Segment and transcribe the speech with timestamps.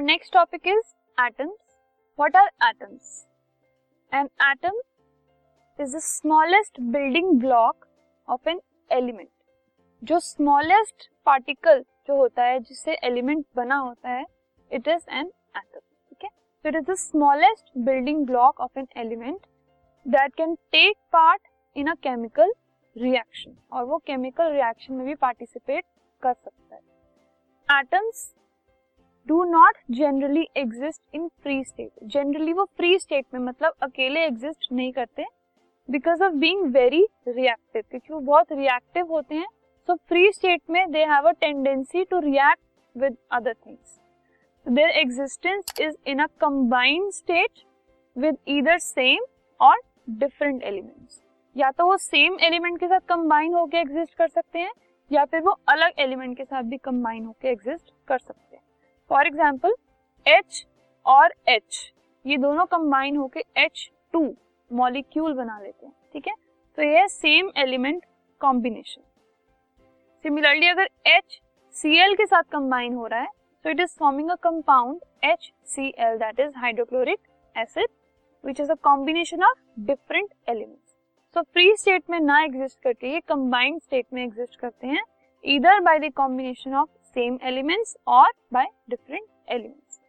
[0.00, 1.58] next topic is atoms.
[2.18, 3.26] What are atoms?
[4.12, 4.74] An atom
[5.78, 7.88] is the smallest building block
[8.28, 8.60] of an
[8.90, 9.30] element.
[10.02, 14.24] जो smallest particle जो होता है, जिससे element बना होता है
[14.70, 18.86] इट इज़ एन एटम ठीक है so it is the smallest building block of an
[18.96, 19.46] element
[20.06, 22.52] that can take part in a chemical
[22.96, 25.84] reaction और वो केमिकल रिएक्शन में भी पार्टिसिपेट
[26.22, 28.24] कर सकता है atoms
[29.32, 34.66] do not generally exist in free state generally वो फ्री स्टेट में मतलब अकेले एग्जिस्ट
[34.72, 35.24] नहीं करते
[35.88, 39.46] because of being very reactive क्योंकि वो बहुत रिएक्टिव होते हैं
[39.88, 42.60] सो फ्री स्टेट में they have a tendency to react
[42.96, 43.98] with other things
[44.66, 47.64] their existence is in a combined state
[48.16, 49.24] with either same
[49.60, 49.80] or
[50.10, 51.20] different elements
[51.56, 54.72] या तो वो सेम एलिमेंट के साथ कंबाइन होकर एग्जिस्ट कर सकते हैं,
[55.10, 58.61] या फिर वो अलग एलिमेंट के साथ भी कंबाइन होकर एग्जिस्ट कर सकते हैं।
[59.12, 59.74] फॉर एग्ज़ाम्पल
[60.26, 60.64] एच
[61.06, 61.78] और एच
[62.24, 64.20] ये दोनों कंबाइन होके एच टू
[64.70, 66.34] मॉलिक्यूल बना लेते हैं, ठीक है?
[66.78, 68.04] तो ये सेम एलिमेंट
[68.40, 69.02] कॉम्बिनेशन
[70.24, 71.40] सिमिलरली अगर एच
[71.74, 73.28] सी एल के साथ कंबाइन हो रहा है
[73.64, 77.18] तो it is forming a compound H C L that is hydrochloric
[77.56, 77.88] acid
[78.44, 80.96] which is a combination of different elements
[81.36, 85.04] so free state में ना एग्जिस्ट करके ये कंबाइंड स्टेट में एग्जिस्ट करते हैं
[85.44, 90.00] इधर by the combination of same elements और by different elements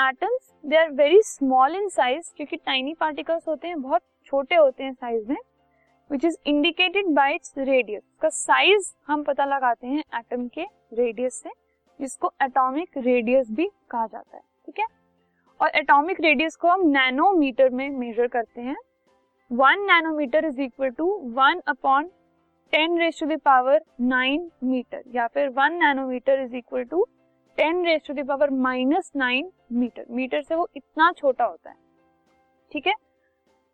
[0.00, 4.84] atoms they are very small in size क्योंकि टाइनी पार्टिकल्स होते हैं, बहुत छोटे होते
[4.84, 5.36] हैं साइज़ में
[6.10, 10.64] which is indicated by its radius का साइज़ हम पता लगाते हैं एटम के
[10.94, 11.50] रेडियस से,
[12.00, 14.86] जिसको एटॉमिक रेडियस भी कहा जाता है, ठीक है?
[15.60, 18.76] और एटॉमिक रेडियस को हम नैनोमीटर में मेजर करते हैं।
[19.50, 22.10] One nanometre is equal to one upon
[22.72, 27.04] ten raise to the power nine metre या फिर one nanometre is equal to
[27.58, 31.76] ten raise to the power minus nine metre metre से वो इतना छोटा होता है।
[32.72, 32.94] ठीक है?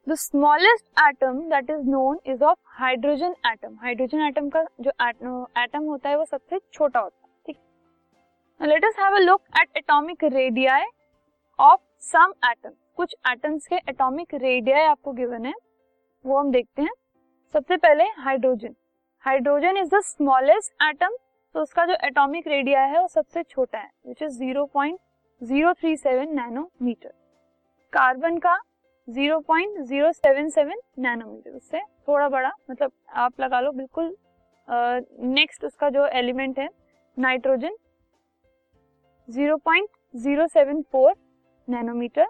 [0.07, 4.91] The smallest atom that is known is of hydrogen atom hydrogen atom का जो
[5.59, 7.57] एटम होता है वो सबसे छोटा होता है। ठीक?
[8.61, 10.85] Let us have a look at atomic radii
[11.59, 15.55] of some atom कुछ एटम्स के एटॉमिक रेडियाई आपको गिवन है।
[16.25, 16.93] वो हम देखते हैं।
[17.55, 18.75] सबसे पहले hydrogen
[19.29, 21.17] hydrogen is the smallest atom
[21.55, 27.13] तो उसका जो एटॉमिक रेडिया है वो सबसे छोटा है विच इज़ 0.037 नैनोमीटर
[27.93, 28.57] कार्बन का
[29.09, 34.15] 0.077 नैनोमीटर उससे थोड़ा बड़ा मतलब आप लगा लो बिल्कुल
[34.69, 36.69] नेक्स्ट uh, उसका जो एलिमेंट है
[37.17, 37.77] नाइट्रोजन
[39.29, 41.15] 0.074
[41.69, 42.27] नैनोमीटर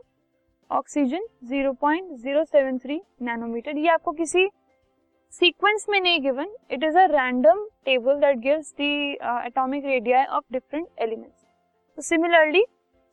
[0.70, 4.48] ऑक्सीजन 0.073 नैनोमीटर ये आपको किसी
[5.32, 8.82] सीक्वेंस में नहीं given it is a random table that gives the
[9.46, 11.44] atomic radii of different elements
[11.98, 12.64] तो similarly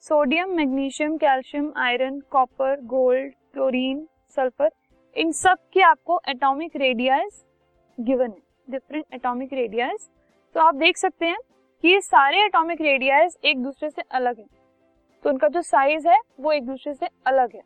[0.04, 4.72] sodium magnesium calcium iron copper gold chlorine sulphur
[5.16, 7.44] इन सब के आपको एटॉमिक रेडियाज
[7.98, 10.08] गिवन है डिफरेंट एटॉमिक रेडियाज
[10.56, 11.38] तो आप देख सकते हैं
[11.84, 14.48] कि ये सारे एटॉमिक रेडियाज एक दूसरे से अलग हैं।
[15.26, 17.62] तो उनका जो साइज़ है, वो एक दूसरे से अलग है।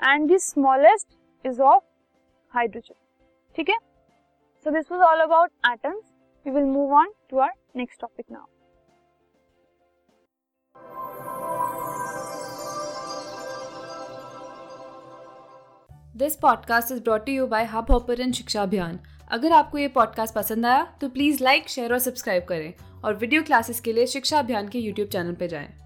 [0.00, 1.82] And the smallest is of
[2.52, 2.94] hydrogen
[3.56, 3.76] ठीक है?
[4.66, 6.12] So this was all about atoms
[6.46, 8.46] we will move on to our next topic now
[16.16, 18.98] this podcast is brought you by hub hopper शिक्षा अभियान
[19.30, 23.42] अगर आपको ये पॉडकास्ट पसंद आया तो प्लीज़ लाइक शेयर और सब्सक्राइब करें और वीडियो
[23.42, 25.83] क्लासेस के लिए शिक्षा अभियान के यूट्यूब चैनल पर जाएँ।